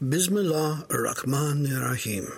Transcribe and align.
Bismillah 0.00 0.86
ar-Rahman 0.92 1.66
ar-Rahim. 1.74 2.32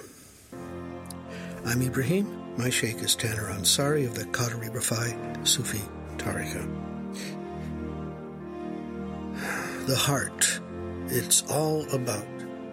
I'm 1.67 1.83
Ibrahim. 1.83 2.57
My 2.57 2.71
sheikh 2.71 3.03
is 3.03 3.15
Taner 3.15 3.55
Ansari 3.55 4.07
of 4.07 4.15
the 4.15 4.25
Qadri 4.25 4.71
Rafai 4.71 5.47
Sufi 5.47 5.83
Tariqa. 6.17 6.67
The 9.87 9.95
heart. 9.95 10.59
It's 11.09 11.43
all 11.51 11.85
about 11.95 12.27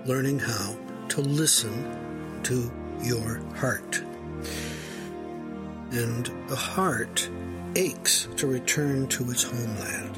learning 0.06 0.40
how 0.40 0.78
to 1.10 1.20
listen 1.20 2.40
to 2.44 2.72
your 3.04 3.42
heart. 3.58 4.02
And 5.92 6.32
the 6.48 6.56
heart 6.56 7.30
aches 7.76 8.30
to 8.38 8.48
return 8.48 9.08
to 9.08 9.30
its 9.32 9.44
homeland. 9.44 10.16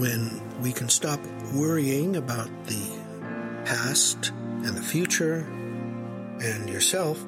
When 0.00 0.40
we 0.62 0.72
can 0.72 0.88
stop 0.88 1.20
worrying 1.52 2.16
about 2.16 2.48
the 2.64 3.01
past 3.64 4.30
and 4.64 4.76
the 4.76 4.82
future 4.82 5.46
and 6.42 6.68
yourself, 6.68 7.24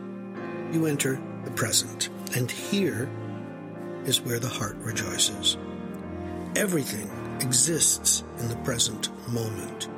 you 0.72 0.86
enter 0.86 1.20
the 1.45 1.50
present. 1.50 2.08
And 2.36 2.50
here 2.50 3.08
is 4.04 4.20
where 4.20 4.38
the 4.38 4.48
heart 4.48 4.77
rejoices. 4.77 5.56
Everything 6.56 7.10
exists 7.41 8.24
in 8.38 8.48
the 8.48 8.56
present 8.56 9.10
moment. 9.28 9.88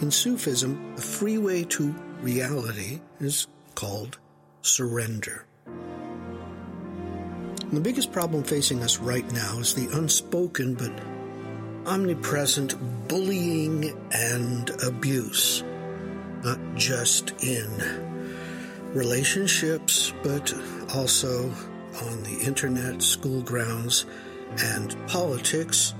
In 0.00 0.10
Sufism, 0.10 0.94
the 0.96 1.02
freeway 1.02 1.64
to 1.64 1.94
reality 2.20 3.00
is 3.20 3.46
called 3.74 4.18
surrender. 4.62 5.44
The 7.72 7.80
biggest 7.80 8.12
problem 8.12 8.44
facing 8.44 8.82
us 8.82 8.98
right 8.98 9.30
now 9.32 9.58
is 9.58 9.74
the 9.74 9.88
unspoken 9.96 10.74
but 10.74 10.92
omnipresent 11.86 12.76
bullying 13.08 13.96
and 14.12 14.70
abuse, 14.82 15.62
not 16.44 16.58
just 16.74 17.32
in 17.42 17.68
relationships, 18.94 20.12
but 20.22 20.52
also 20.94 21.52
on 22.02 22.22
the 22.22 22.38
internet, 22.44 23.02
school 23.02 23.42
grounds, 23.42 24.06
and 24.58 24.96
politics. 25.08 25.94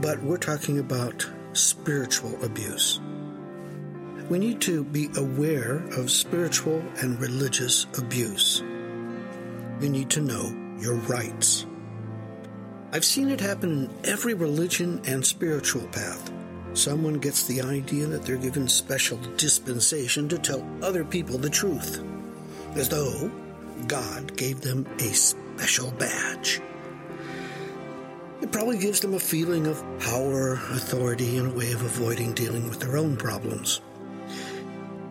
But 0.00 0.22
we're 0.22 0.38
talking 0.38 0.78
about 0.78 1.28
spiritual 1.52 2.42
abuse. 2.44 3.00
We 4.28 4.38
need 4.38 4.60
to 4.62 4.84
be 4.84 5.10
aware 5.16 5.78
of 5.98 6.10
spiritual 6.10 6.82
and 7.00 7.20
religious 7.20 7.86
abuse. 7.98 8.62
You 9.80 9.90
need 9.90 10.10
to 10.10 10.20
know 10.20 10.54
your 10.78 10.94
rights. 10.94 11.66
I've 12.94 13.06
seen 13.06 13.30
it 13.30 13.40
happen 13.40 13.70
in 13.72 13.90
every 14.04 14.34
religion 14.34 15.00
and 15.06 15.24
spiritual 15.24 15.86
path. 15.88 16.30
Someone 16.74 17.14
gets 17.14 17.46
the 17.46 17.62
idea 17.62 18.06
that 18.06 18.22
they're 18.22 18.36
given 18.36 18.68
special 18.68 19.18
dispensation 19.38 20.28
to 20.28 20.38
tell 20.38 20.62
other 20.82 21.02
people 21.02 21.38
the 21.38 21.48
truth, 21.48 22.04
as 22.74 22.90
though 22.90 23.30
God 23.86 24.36
gave 24.36 24.60
them 24.60 24.86
a 24.98 25.08
special 25.14 25.90
badge. 25.92 26.60
It 28.42 28.52
probably 28.52 28.76
gives 28.76 29.00
them 29.00 29.14
a 29.14 29.18
feeling 29.20 29.66
of 29.66 29.82
power, 29.98 30.52
authority, 30.52 31.38
and 31.38 31.52
a 31.52 31.56
way 31.56 31.72
of 31.72 31.82
avoiding 31.82 32.34
dealing 32.34 32.68
with 32.68 32.80
their 32.80 32.98
own 32.98 33.16
problems. 33.16 33.80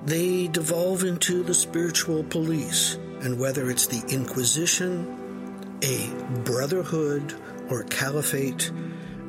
They 0.06 0.48
devolve 0.50 1.04
into 1.04 1.42
the 1.42 1.56
spiritual 1.56 2.24
police, 2.26 3.00
and 3.22 3.40
whether 3.40 3.72
it's 3.72 3.88
the 3.88 4.04
Inquisition, 4.14 5.80
a 5.82 6.10
brotherhood, 6.44 7.34
or 7.72 7.84
caliphate, 7.84 8.72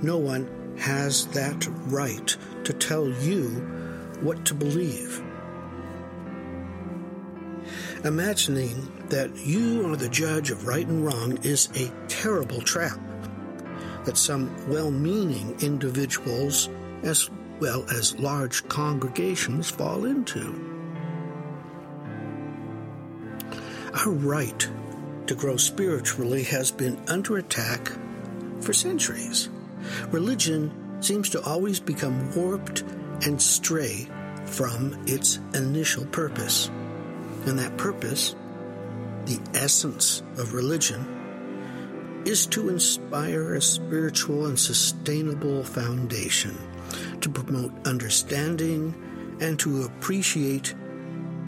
no 0.03 0.19
one 0.19 0.77
has 0.79 1.27
that 1.29 1.67
right 1.87 2.37
to 2.65 2.73
tell 2.73 3.09
you 3.09 3.47
what 4.21 4.45
to 4.47 4.55
believe. 4.55 5.23
Imagining 8.05 9.07
that 9.09 9.37
you 9.37 9.87
are 9.89 9.97
the 9.97 10.09
judge 10.09 10.51
of 10.51 10.67
right 10.67 10.87
and 10.87 11.05
wrong 11.05 11.39
is 11.43 11.69
a 11.77 11.93
terrible 12.09 12.61
trap 12.61 12.99
that 14.05 14.17
some 14.17 14.51
well 14.69 14.91
meaning 14.91 15.57
individuals, 15.61 16.69
as 17.05 17.31
well 17.61 17.85
as 17.91 18.19
large 18.19 18.67
congregations, 18.69 19.71
fall 19.71 20.05
into. 20.05 20.71
Our 23.95 24.11
right 24.11 24.69
to 25.27 25.35
grow 25.37 25.57
spiritually 25.57 26.43
has 26.45 26.73
been 26.73 27.01
under 27.09 27.37
attack 27.37 27.93
for 28.63 28.73
centuries. 28.73 29.49
Religion 30.11 30.71
seems 31.03 31.29
to 31.31 31.43
always 31.43 31.81
become 31.81 32.35
warped 32.35 32.83
and 33.27 33.41
stray 33.41 34.09
from 34.45 34.97
its 35.07 35.39
initial 35.55 36.07
purpose. 36.07 36.69
And 37.47 37.59
that 37.59 37.77
purpose, 37.77 38.35
the 39.25 39.41
essence 39.55 40.23
of 40.39 40.55
religion, 40.55 42.23
is 42.25 42.47
to 42.47 42.69
inspire 42.69 43.55
a 43.55 43.63
spiritual 43.63 44.47
and 44.47 44.59
sustainable 44.59 45.65
foundation, 45.65 46.57
to 47.21 47.29
promote 47.29 47.73
understanding, 47.87 48.95
and 49.41 49.59
to 49.59 49.83
appreciate 49.83 50.75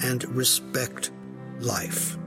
and 0.03 0.25
respect 0.35 1.13
life. 1.61 2.19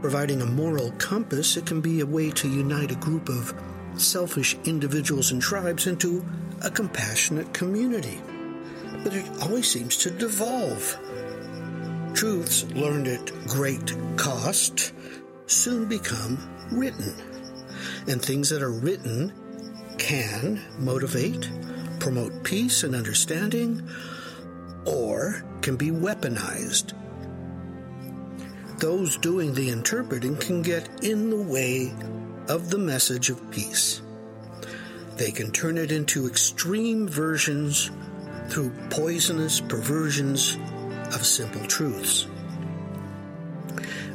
Providing 0.00 0.40
a 0.40 0.46
moral 0.46 0.92
compass, 0.92 1.58
it 1.58 1.66
can 1.66 1.82
be 1.82 2.00
a 2.00 2.06
way 2.06 2.30
to 2.30 2.48
unite 2.48 2.90
a 2.90 2.94
group 2.94 3.28
of 3.28 3.54
selfish 3.96 4.56
individuals 4.64 5.30
and 5.30 5.42
tribes 5.42 5.86
into 5.86 6.24
a 6.62 6.70
compassionate 6.70 7.52
community. 7.52 8.18
But 9.04 9.14
it 9.14 9.28
always 9.42 9.70
seems 9.70 9.98
to 9.98 10.10
devolve. 10.10 10.98
Truths 12.14 12.64
learned 12.72 13.08
at 13.08 13.30
great 13.46 13.94
cost 14.16 14.94
soon 15.46 15.86
become 15.86 16.38
written. 16.72 17.14
And 18.08 18.22
things 18.22 18.48
that 18.48 18.62
are 18.62 18.72
written 18.72 19.34
can 19.98 20.62
motivate, 20.78 21.50
promote 21.98 22.42
peace 22.42 22.84
and 22.84 22.94
understanding, 22.94 23.86
or 24.86 25.44
can 25.60 25.76
be 25.76 25.90
weaponized 25.90 26.94
those 28.80 29.18
doing 29.18 29.52
the 29.52 29.68
interpreting 29.68 30.34
can 30.36 30.62
get 30.62 31.04
in 31.04 31.28
the 31.28 31.36
way 31.36 31.92
of 32.48 32.70
the 32.70 32.78
message 32.78 33.28
of 33.28 33.50
peace. 33.50 34.00
They 35.16 35.30
can 35.30 35.52
turn 35.52 35.76
it 35.76 35.92
into 35.92 36.26
extreme 36.26 37.06
versions 37.06 37.90
through 38.48 38.72
poisonous 38.88 39.60
perversions 39.60 40.56
of 41.12 41.26
simple 41.26 41.64
truths. 41.66 42.26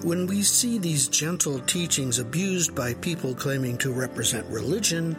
When 0.01 0.25
we 0.25 0.41
see 0.41 0.79
these 0.79 1.07
gentle 1.07 1.59
teachings 1.59 2.17
abused 2.17 2.73
by 2.73 2.95
people 2.95 3.35
claiming 3.35 3.77
to 3.79 3.93
represent 3.93 4.47
religion, 4.47 5.15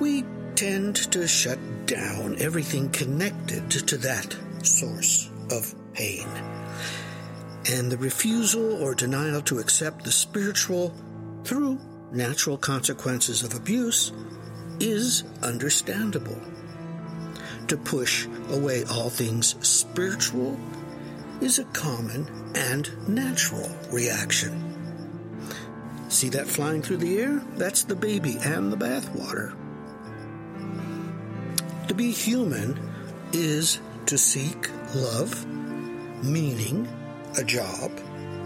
we 0.00 0.24
tend 0.54 0.96
to 1.12 1.28
shut 1.28 1.58
down 1.86 2.36
everything 2.40 2.88
connected 2.90 3.70
to 3.70 3.98
that 3.98 4.34
source 4.62 5.30
of 5.50 5.74
pain 5.92 6.26
and 7.68 7.92
the 7.92 7.98
refusal 7.98 8.82
or 8.82 8.94
denial 8.94 9.42
to 9.42 9.58
accept 9.58 10.04
the 10.04 10.12
spiritual 10.12 10.94
through 11.44 11.78
natural 12.10 12.56
consequences 12.56 13.42
of 13.42 13.54
abuse 13.54 14.12
is 14.80 15.24
understandable. 15.42 16.40
To 17.68 17.76
push 17.76 18.26
away 18.50 18.84
all 18.84 19.10
things 19.10 19.54
spiritual 19.66 20.58
is 21.42 21.58
a 21.58 21.64
common 21.64 22.26
and 22.54 23.08
natural 23.08 23.70
reaction. 23.90 24.64
See 26.08 26.30
that 26.30 26.46
flying 26.46 26.80
through 26.80 26.96
the 26.98 27.18
air? 27.18 27.42
That's 27.56 27.84
the 27.84 27.94
baby 27.94 28.38
and 28.42 28.72
the 28.72 28.76
bathwater. 28.76 29.54
To 31.88 31.94
be 31.94 32.10
human 32.10 32.80
is 33.32 33.78
to 34.06 34.16
seek 34.16 34.70
love, 34.94 35.46
meaning, 36.24 36.88
a 37.38 37.44
job, 37.44 37.92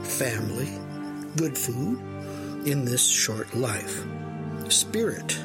family, 0.02 0.68
good 1.36 1.56
food 1.56 1.98
in 2.66 2.84
this 2.84 3.06
short 3.06 3.54
life. 3.54 4.04
Spirit 4.68 5.38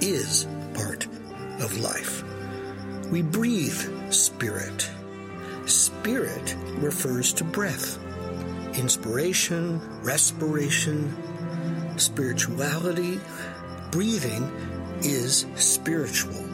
is 0.00 0.48
part 0.74 1.06
of 1.60 1.78
life. 1.78 2.24
We 3.12 3.22
breathe 3.22 4.12
spirit. 4.12 4.90
Spirit 5.66 6.56
refers 6.78 7.32
to 7.34 7.44
breath, 7.44 7.96
inspiration, 8.76 9.80
respiration, 10.02 11.14
spirituality. 11.96 13.20
Breathing 13.92 14.50
is 15.02 15.46
spiritual. 15.54 16.44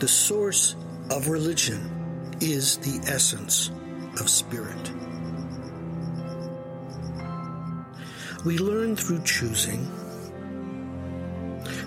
The 0.00 0.08
source 0.08 0.74
of 1.08 1.28
religion 1.28 2.36
is 2.40 2.78
the 2.78 2.98
essence 3.08 3.70
of 4.18 4.28
spirit. 4.28 4.90
We 8.44 8.58
learn 8.58 8.96
through 8.96 9.22
choosing 9.24 9.90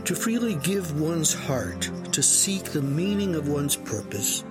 to 0.03 0.15
freely 0.15 0.55
give 0.55 0.99
one's 0.99 1.33
heart 1.33 1.89
to 2.11 2.23
seek 2.23 2.63
the 2.65 2.81
meaning 2.81 3.35
of 3.35 3.47
one's 3.47 3.75
purpose 3.75 4.43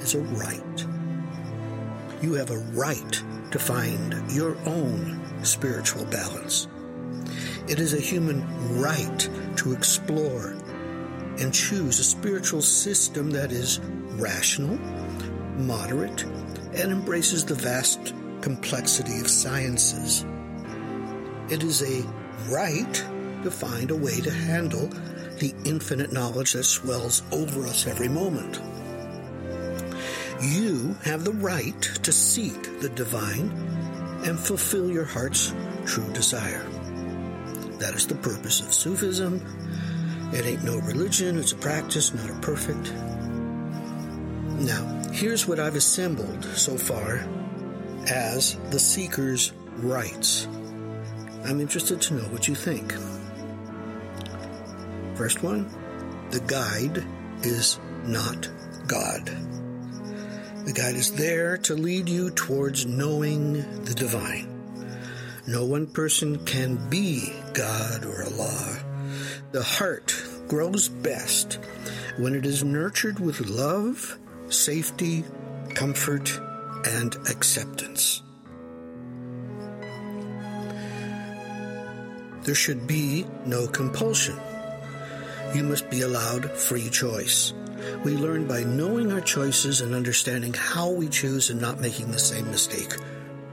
is 0.00 0.14
a 0.14 0.20
right. 0.20 0.86
You 2.22 2.34
have 2.34 2.50
a 2.50 2.58
right 2.72 3.22
to 3.50 3.58
find 3.58 4.14
your 4.32 4.56
own 4.66 5.20
spiritual 5.44 6.04
balance. 6.06 6.68
It 7.68 7.78
is 7.78 7.94
a 7.94 8.00
human 8.00 8.42
right 8.78 9.28
to 9.56 9.72
explore 9.72 10.56
and 11.38 11.52
choose 11.52 11.98
a 11.98 12.04
spiritual 12.04 12.62
system 12.62 13.30
that 13.32 13.52
is 13.52 13.80
rational, 14.16 14.78
moderate, 15.58 16.24
and 16.74 16.90
embraces 16.90 17.44
the 17.44 17.54
vast 17.54 18.14
complexity 18.40 19.20
of 19.20 19.28
sciences. 19.28 20.24
It 21.50 21.62
is 21.62 21.82
a 21.82 22.02
right 22.50 22.94
to 23.42 23.50
find 23.50 23.90
a 23.90 23.96
way 23.96 24.20
to 24.20 24.30
handle 24.30 24.88
the 25.38 25.54
infinite 25.64 26.12
knowledge 26.12 26.54
that 26.54 26.64
swells 26.64 27.22
over 27.32 27.66
us 27.66 27.86
every 27.86 28.08
moment. 28.08 28.60
You 30.40 30.94
have 31.04 31.24
the 31.24 31.32
right 31.32 31.80
to 32.02 32.12
seek 32.12 32.80
the 32.80 32.88
divine 32.88 33.50
and 34.24 34.38
fulfill 34.38 34.90
your 34.90 35.04
heart's 35.04 35.54
true 35.84 36.10
desire. 36.12 36.64
That 37.78 37.94
is 37.94 38.06
the 38.06 38.14
purpose 38.14 38.60
of 38.60 38.72
Sufism. 38.72 39.42
It 40.32 40.46
ain't 40.46 40.64
no 40.64 40.78
religion, 40.78 41.38
it's 41.38 41.52
a 41.52 41.56
practice, 41.56 42.14
not 42.14 42.30
a 42.30 42.40
perfect. 42.40 42.92
Now, 44.60 45.02
here's 45.12 45.46
what 45.46 45.60
I've 45.60 45.76
assembled 45.76 46.44
so 46.56 46.78
far 46.78 47.26
as 48.08 48.56
the 48.70 48.78
seeker's 48.78 49.52
rights. 49.76 50.48
I'm 51.44 51.60
interested 51.60 52.00
to 52.02 52.14
know 52.14 52.24
what 52.28 52.48
you 52.48 52.54
think. 52.54 52.94
First 55.16 55.42
one 55.42 55.68
the 56.30 56.40
guide 56.40 57.04
is 57.42 57.78
not 58.04 58.48
God. 58.86 59.26
The 60.64 60.72
guide 60.72 60.96
is 60.96 61.12
there 61.12 61.58
to 61.58 61.74
lead 61.74 62.08
you 62.08 62.30
towards 62.30 62.86
knowing 62.86 63.52
the 63.84 63.94
divine. 63.94 64.48
No 65.46 65.66
one 65.66 65.86
person 65.86 66.42
can 66.46 66.88
be 66.88 67.32
God 67.52 68.04
or 68.06 68.24
Allah. 68.24 68.78
The 69.52 69.62
heart 69.62 70.16
grows 70.48 70.88
best 70.88 71.58
when 72.16 72.34
it 72.34 72.46
is 72.46 72.64
nurtured 72.64 73.20
with 73.20 73.48
love, 73.48 74.18
safety, 74.48 75.24
comfort, 75.74 76.40
and 76.86 77.14
acceptance. 77.28 78.23
There 82.44 82.54
should 82.54 82.86
be 82.86 83.26
no 83.46 83.66
compulsion. 83.66 84.38
You 85.54 85.62
must 85.62 85.88
be 85.88 86.02
allowed 86.02 86.50
free 86.50 86.90
choice. 86.90 87.54
We 88.04 88.16
learn 88.16 88.46
by 88.46 88.64
knowing 88.64 89.12
our 89.12 89.22
choices 89.22 89.80
and 89.80 89.94
understanding 89.94 90.52
how 90.52 90.90
we 90.90 91.08
choose 91.08 91.48
and 91.48 91.58
not 91.58 91.80
making 91.80 92.10
the 92.10 92.18
same 92.18 92.50
mistake 92.50 92.96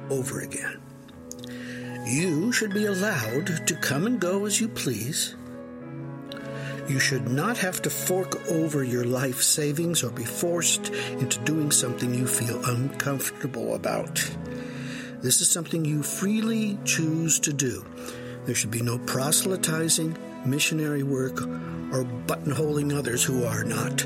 over 0.10 0.42
again. 0.42 0.82
You 2.06 2.52
should 2.52 2.74
be 2.74 2.86
allowed 2.86 3.66
to 3.66 3.76
come 3.76 4.08
and 4.08 4.20
go 4.20 4.46
as 4.46 4.60
you 4.60 4.68
please. 4.68 5.36
You 6.90 7.00
should 7.00 7.30
not 7.30 7.58
have 7.60 7.82
to 7.84 7.90
fork 7.90 8.46
over 8.50 8.84
your 8.84 9.06
life 9.06 9.42
savings 9.42 10.04
or 10.04 10.10
be 10.10 10.26
forced 10.26 10.90
into 10.90 11.40
doing 11.46 11.72
something 11.72 12.14
you 12.14 12.28
feel 12.28 12.62
uncomfortable 12.66 13.76
about. 13.76 14.16
This 15.22 15.40
is 15.40 15.50
something 15.50 15.86
you 15.86 16.04
freely 16.04 16.78
choose 16.84 17.40
to 17.42 17.54
do. 17.54 17.86
There 18.46 18.56
should 18.56 18.72
be 18.72 18.82
no 18.82 18.98
proselytizing, 18.98 20.18
missionary 20.46 21.04
work, 21.04 21.42
or 21.42 22.04
buttonholing 22.26 22.96
others 22.96 23.24
who 23.24 23.46
are 23.46 23.64
not 23.64 24.06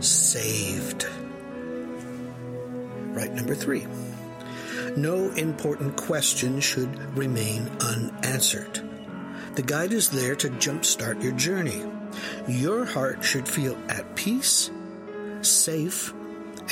saved. 0.00 1.06
Right 3.12 3.32
number 3.32 3.54
three. 3.54 3.86
No 4.96 5.30
important 5.32 5.96
question 5.96 6.60
should 6.60 7.16
remain 7.16 7.70
unanswered. 7.80 8.82
The 9.54 9.62
guide 9.62 9.92
is 9.92 10.10
there 10.10 10.34
to 10.36 10.48
jumpstart 10.50 11.22
your 11.22 11.32
journey. 11.32 11.82
Your 12.48 12.84
heart 12.84 13.22
should 13.22 13.48
feel 13.48 13.76
at 13.88 14.16
peace, 14.16 14.70
safe, 15.42 16.12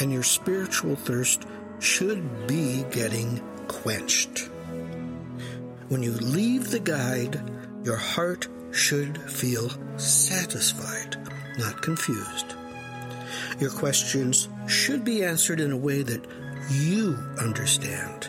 and 0.01 0.13
your 0.13 0.23
spiritual 0.23 0.97
thirst 0.97 1.45
should 1.79 2.47
be 2.47 2.85
getting 2.91 3.43
quenched. 3.69 4.51
When 5.95 6.03
you 6.03 6.15
leave 6.15 6.73
the 6.73 6.81
guide, 6.81 7.41
your 7.85 7.95
heart 7.95 8.49
should 8.73 9.17
feel 9.31 9.71
satisfied, 9.97 11.17
not 11.57 11.83
confused. 11.83 12.57
Your 13.61 13.71
questions 13.71 14.49
should 14.67 15.05
be 15.05 15.23
answered 15.23 15.61
in 15.61 15.71
a 15.71 15.77
way 15.77 16.03
that 16.03 16.27
you 16.69 17.17
understand. 17.39 18.29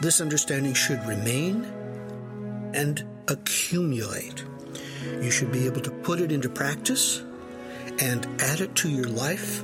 This 0.00 0.22
understanding 0.22 0.72
should 0.72 1.04
remain 1.04 1.66
and 2.72 3.04
accumulate. 3.28 4.46
You 5.20 5.30
should 5.30 5.52
be 5.52 5.66
able 5.66 5.82
to 5.82 5.90
put 5.90 6.22
it 6.22 6.32
into 6.32 6.48
practice 6.48 7.22
and 7.98 8.26
add 8.40 8.62
it 8.62 8.74
to 8.76 8.88
your 8.88 9.08
life 9.08 9.62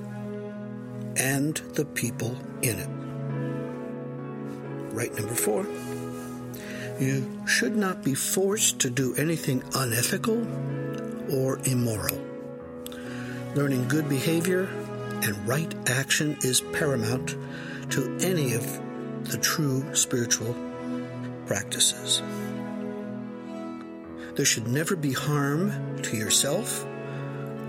and 1.16 1.56
the 1.72 1.86
people 1.86 2.36
in 2.60 2.78
it. 2.78 2.90
Right 4.92 5.14
number 5.14 5.34
four. 5.34 5.66
You 7.00 7.47
should 7.47 7.76
not 7.76 8.05
be 8.05 8.12
forced 8.12 8.81
to 8.81 8.91
do 8.91 9.14
anything 9.14 9.62
unethical 9.75 10.47
or 11.32 11.58
immoral. 11.64 12.20
Learning 13.55 13.88
good 13.88 14.06
behavior 14.06 14.69
and 15.23 15.49
right 15.49 15.75
action 15.88 16.37
is 16.43 16.61
paramount 16.61 17.37
to 17.93 18.19
any 18.20 18.52
of 18.52 18.64
the 19.31 19.38
true 19.38 19.94
spiritual 19.94 20.55
practices. 21.47 22.23
There 24.35 24.44
should 24.44 24.69
never 24.69 24.94
be 24.94 25.14
harm 25.14 26.03
to 26.03 26.19
yourself 26.19 26.85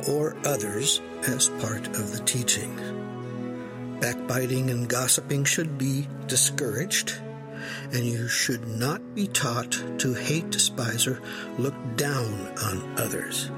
or 0.10 0.36
others 0.46 1.00
as 1.26 1.48
part 1.62 1.88
of 1.88 2.12
the 2.12 2.22
teaching. 2.26 2.76
Backbiting 4.02 4.70
and 4.70 4.90
gossiping 4.90 5.46
should 5.46 5.78
be 5.78 6.10
discouraged 6.28 7.16
and 7.92 8.06
you 8.06 8.28
should 8.28 8.68
not 8.68 9.16
be 9.16 9.28
taught 9.28 9.72
to 10.00 10.14
hate, 10.14 10.50
despise, 10.50 11.08
or 11.08 11.22
look 11.58 11.76
down 11.96 12.48
on 12.64 13.00
others. 13.00 13.52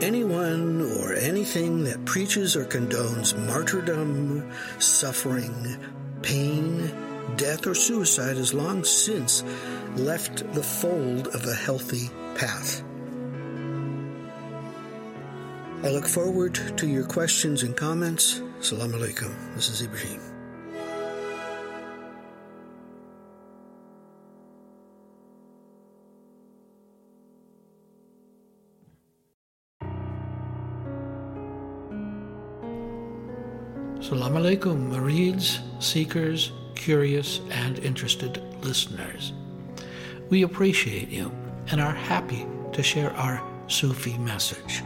Anyone 0.00 0.82
or 0.98 1.14
anything 1.14 1.84
that 1.84 2.04
preaches 2.04 2.54
or 2.54 2.64
condones 2.64 3.36
martyrdom, 3.46 4.52
suffering, 4.78 5.78
pain, 6.22 6.92
death, 7.36 7.66
or 7.66 7.74
suicide 7.74 8.36
has 8.36 8.52
long 8.52 8.84
since 8.84 9.42
left 9.96 10.52
the 10.52 10.62
fold 10.62 11.28
of 11.28 11.46
a 11.46 11.54
healthy 11.54 12.10
path. 12.34 12.82
I 15.82 15.90
look 15.90 16.06
forward 16.06 16.54
to 16.78 16.86
your 16.86 17.04
questions 17.04 17.62
and 17.62 17.76
comments. 17.76 18.42
Salam 18.60 18.92
alaikum. 18.92 19.32
This 19.54 19.68
is 19.68 19.82
Ibrahim. 19.82 20.35
Salam 34.06 34.34
alaikum, 34.34 34.88
murids, 34.88 35.58
seekers, 35.82 36.52
curious, 36.76 37.40
and 37.50 37.80
interested 37.80 38.40
listeners. 38.62 39.32
We 40.30 40.42
appreciate 40.42 41.08
you 41.08 41.32
and 41.72 41.80
are 41.80 41.90
happy 41.90 42.46
to 42.72 42.84
share 42.84 43.10
our 43.14 43.42
Sufi 43.66 44.16
message. 44.18 44.84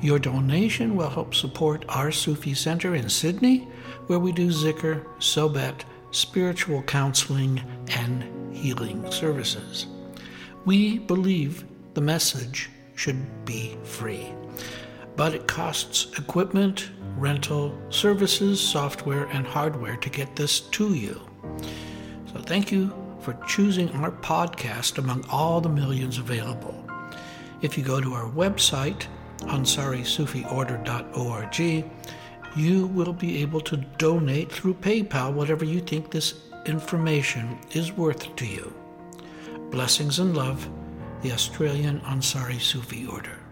Your 0.00 0.18
donation 0.18 0.96
will 0.96 1.10
help 1.10 1.34
support 1.34 1.84
our 1.90 2.10
Sufi 2.10 2.54
Center 2.54 2.94
in 2.94 3.10
Sydney, 3.10 3.68
where 4.06 4.18
we 4.18 4.32
do 4.32 4.48
zikr, 4.48 5.04
sobat, 5.18 5.82
spiritual 6.10 6.82
counseling, 6.84 7.60
and 7.88 8.56
healing 8.56 9.04
services. 9.12 9.86
We 10.64 11.00
believe 11.00 11.66
the 11.92 12.00
message 12.00 12.70
should 12.94 13.44
be 13.44 13.76
free, 13.84 14.32
but 15.14 15.34
it 15.34 15.46
costs 15.46 16.18
equipment, 16.18 16.88
rental, 17.16 17.76
services, 17.90 18.60
software, 18.60 19.24
and 19.26 19.46
hardware 19.46 19.96
to 19.96 20.10
get 20.10 20.36
this 20.36 20.60
to 20.60 20.94
you. 20.94 21.20
So 22.32 22.40
thank 22.40 22.70
you 22.70 22.94
for 23.20 23.34
choosing 23.46 23.90
our 23.90 24.10
podcast 24.10 24.98
among 24.98 25.24
all 25.30 25.60
the 25.60 25.68
millions 25.68 26.18
available. 26.18 26.84
If 27.62 27.78
you 27.78 27.84
go 27.84 28.00
to 28.00 28.12
our 28.12 28.28
website, 28.30 29.06
ansarisufiorder.org, 29.38 31.84
you 32.56 32.86
will 32.86 33.12
be 33.12 33.42
able 33.42 33.60
to 33.60 33.76
donate 33.98 34.52
through 34.52 34.74
PayPal 34.74 35.32
whatever 35.32 35.64
you 35.64 35.80
think 35.80 36.10
this 36.10 36.34
information 36.66 37.58
is 37.72 37.92
worth 37.92 38.36
to 38.36 38.46
you. 38.46 38.72
Blessings 39.70 40.20
and 40.20 40.36
love, 40.36 40.68
the 41.22 41.32
Australian 41.32 42.00
Ansari 42.00 42.60
Sufi 42.60 43.06
Order. 43.06 43.45